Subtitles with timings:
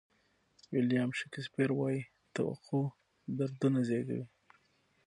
[0.73, 2.01] ویلیام شکسپیر وایي
[2.35, 2.83] توقع
[3.37, 4.25] دردونه زیږوي.